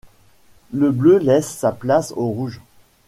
[0.73, 2.59] Le bleu laisse sa place au rouge.